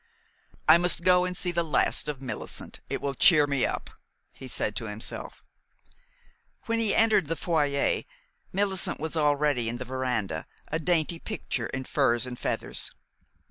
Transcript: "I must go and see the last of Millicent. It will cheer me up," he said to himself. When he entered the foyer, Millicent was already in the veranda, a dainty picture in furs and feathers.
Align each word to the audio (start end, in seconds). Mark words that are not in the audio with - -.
"I 0.67 0.79
must 0.79 1.03
go 1.03 1.25
and 1.25 1.37
see 1.37 1.51
the 1.51 1.61
last 1.61 2.07
of 2.07 2.23
Millicent. 2.23 2.79
It 2.89 3.01
will 3.03 3.13
cheer 3.13 3.45
me 3.45 3.67
up," 3.67 3.91
he 4.33 4.47
said 4.47 4.75
to 4.77 4.85
himself. 4.87 5.43
When 6.65 6.79
he 6.79 6.95
entered 6.95 7.27
the 7.27 7.35
foyer, 7.35 8.01
Millicent 8.51 8.99
was 8.99 9.15
already 9.15 9.69
in 9.69 9.77
the 9.77 9.85
veranda, 9.85 10.47
a 10.69 10.79
dainty 10.79 11.19
picture 11.19 11.67
in 11.67 11.83
furs 11.83 12.25
and 12.25 12.39
feathers. 12.39 12.89